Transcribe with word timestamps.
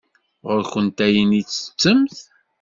Ɣur-kent 0.49 0.99
ayen 1.07 1.37
i 1.39 1.41
ttettemt. 1.43 2.15